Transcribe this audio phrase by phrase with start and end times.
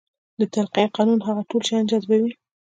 [0.39, 2.31] د تلقين قانون هغه ټول شيان جذبوي.